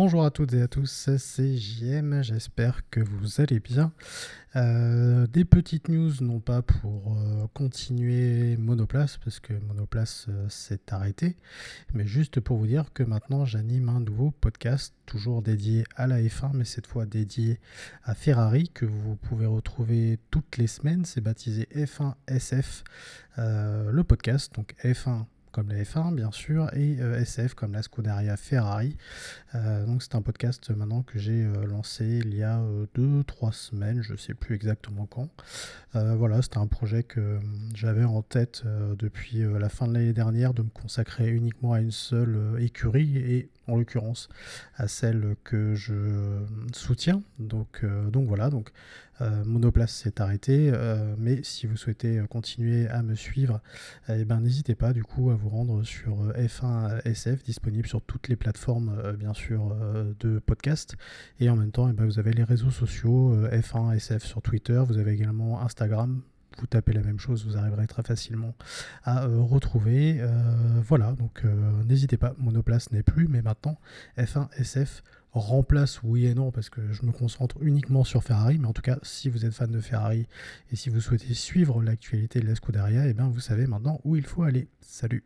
Bonjour 0.00 0.24
à 0.24 0.30
toutes 0.30 0.52
et 0.52 0.62
à 0.62 0.68
tous, 0.68 1.10
c'est 1.18 1.56
JM, 1.56 2.22
j'espère 2.22 2.88
que 2.88 3.00
vous 3.00 3.40
allez 3.40 3.58
bien. 3.58 3.90
Euh, 4.54 5.26
des 5.26 5.44
petites 5.44 5.88
news, 5.88 6.12
non 6.20 6.38
pas 6.38 6.62
pour 6.62 7.16
euh, 7.16 7.48
continuer 7.52 8.56
Monoplace, 8.58 9.16
parce 9.16 9.40
que 9.40 9.54
Monoplace 9.54 10.26
euh, 10.28 10.48
s'est 10.48 10.92
arrêté, 10.92 11.34
mais 11.94 12.06
juste 12.06 12.38
pour 12.38 12.58
vous 12.58 12.68
dire 12.68 12.92
que 12.94 13.02
maintenant 13.02 13.44
j'anime 13.44 13.88
un 13.88 13.98
nouveau 13.98 14.30
podcast, 14.30 14.94
toujours 15.04 15.42
dédié 15.42 15.82
à 15.96 16.06
la 16.06 16.20
F1, 16.20 16.52
mais 16.54 16.64
cette 16.64 16.86
fois 16.86 17.04
dédié 17.04 17.58
à 18.04 18.14
Ferrari, 18.14 18.70
que 18.72 18.86
vous 18.86 19.16
pouvez 19.16 19.46
retrouver 19.46 20.20
toutes 20.30 20.58
les 20.58 20.68
semaines. 20.68 21.06
C'est 21.06 21.22
baptisé 21.22 21.66
F1 21.74 22.14
SF, 22.28 22.84
le 23.36 24.02
podcast, 24.02 24.54
donc 24.54 24.76
F1 24.84 25.24
comme 25.58 25.70
la 25.70 25.82
F1 25.82 26.14
bien 26.14 26.30
sûr, 26.30 26.72
et 26.76 26.98
euh, 27.00 27.18
SF 27.18 27.54
comme 27.54 27.72
la 27.72 27.82
Scuderia 27.82 28.36
Ferrari. 28.36 28.96
Euh, 29.56 29.84
donc 29.86 30.04
c'est 30.04 30.14
un 30.14 30.22
podcast 30.22 30.70
maintenant 30.70 31.02
que 31.02 31.18
j'ai 31.18 31.42
euh, 31.42 31.66
lancé 31.66 32.20
il 32.24 32.32
y 32.32 32.44
a 32.44 32.62
2-3 32.96 33.52
semaines, 33.52 34.00
je 34.00 34.12
ne 34.12 34.18
sais 34.18 34.34
plus 34.34 34.54
exactement 34.54 35.06
quand. 35.06 35.28
voilà, 35.94 36.42
c'était 36.42 36.58
un 36.58 36.68
projet 36.68 37.02
que 37.02 37.40
j'avais 37.74 38.04
en 38.04 38.22
tête 38.22 38.62
depuis 38.96 39.38
la 39.40 39.68
fin 39.68 39.88
de 39.88 39.94
l'année 39.94 40.12
dernière 40.12 40.54
de 40.54 40.62
me 40.62 40.68
consacrer 40.68 41.28
uniquement 41.28 41.72
à 41.72 41.80
une 41.80 41.90
seule 41.90 42.38
écurie 42.60 43.16
et 43.16 43.48
en 43.68 43.76
l'occurrence 43.76 44.28
à 44.76 44.88
celle 44.88 45.36
que 45.44 45.74
je 45.74 46.42
soutiens. 46.72 47.22
Donc, 47.38 47.80
euh, 47.84 48.10
donc 48.10 48.26
voilà, 48.26 48.50
donc 48.50 48.70
euh, 49.20 49.44
Monoplace 49.44 49.92
s'est 49.92 50.20
arrêté, 50.20 50.70
euh, 50.72 51.14
mais 51.18 51.42
si 51.42 51.66
vous 51.66 51.76
souhaitez 51.76 52.20
continuer 52.30 52.88
à 52.88 53.02
me 53.02 53.14
suivre, 53.14 53.60
eh 54.08 54.24
ben, 54.24 54.40
n'hésitez 54.40 54.74
pas 54.74 54.92
du 54.92 55.02
coup 55.04 55.30
à 55.30 55.34
vous 55.34 55.47
rendre 55.48 55.82
sur 55.82 56.32
F1 56.32 57.00
SF, 57.04 57.42
disponible 57.42 57.88
sur 57.88 58.02
toutes 58.02 58.28
les 58.28 58.36
plateformes 58.36 59.16
bien 59.18 59.34
sûr 59.34 59.74
de 60.20 60.38
podcast. 60.38 60.96
Et 61.40 61.50
en 61.50 61.56
même 61.56 61.70
temps, 61.70 61.88
eh 61.88 61.92
ben, 61.92 62.04
vous 62.04 62.18
avez 62.18 62.32
les 62.32 62.44
réseaux 62.44 62.70
sociaux 62.70 63.36
F1 63.46 63.94
SF 63.96 64.24
sur 64.24 64.42
Twitter, 64.42 64.82
vous 64.86 64.98
avez 64.98 65.12
également 65.12 65.60
Instagram, 65.60 66.22
vous 66.60 66.66
tapez 66.66 66.92
la 66.92 67.02
même 67.02 67.18
chose, 67.18 67.44
vous 67.46 67.56
arriverez 67.56 67.86
très 67.86 68.02
facilement 68.02 68.54
à 69.04 69.24
euh, 69.24 69.40
retrouver. 69.40 70.16
Euh, 70.20 70.30
voilà, 70.86 71.12
donc 71.12 71.42
euh, 71.44 71.82
n'hésitez 71.84 72.16
pas, 72.16 72.34
Monoplace 72.38 72.90
n'est 72.90 73.02
plus, 73.02 73.28
mais 73.28 73.42
maintenant 73.42 73.78
F1 74.16 74.48
SF 74.56 75.02
remplace 75.32 76.02
oui 76.02 76.24
et 76.26 76.34
non 76.34 76.50
parce 76.50 76.70
que 76.70 76.80
je 76.90 77.04
me 77.04 77.12
concentre 77.12 77.58
uniquement 77.60 78.02
sur 78.02 78.24
Ferrari. 78.24 78.58
Mais 78.58 78.66
en 78.66 78.72
tout 78.72 78.82
cas 78.82 78.98
si 79.02 79.28
vous 79.28 79.44
êtes 79.44 79.52
fan 79.52 79.70
de 79.70 79.80
Ferrari 79.80 80.26
et 80.72 80.76
si 80.76 80.90
vous 80.90 81.00
souhaitez 81.00 81.34
suivre 81.34 81.82
l'actualité 81.82 82.40
de 82.40 82.46
la 82.46 82.54
Scuderia 82.54 83.06
et 83.06 83.10
eh 83.10 83.14
bien 83.14 83.28
vous 83.28 83.40
savez 83.40 83.66
maintenant 83.66 84.00
où 84.04 84.16
il 84.16 84.24
faut 84.24 84.42
aller. 84.42 84.68
Salut 84.80 85.24